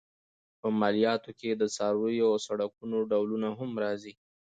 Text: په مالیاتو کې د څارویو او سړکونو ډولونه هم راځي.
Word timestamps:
په 0.59 0.67
مالیاتو 0.79 1.31
کې 1.39 1.49
د 1.55 1.63
څارویو 1.75 2.25
او 2.33 2.37
سړکونو 2.47 2.97
ډولونه 3.11 3.47
هم 3.59 3.71
راځي. 3.83 4.13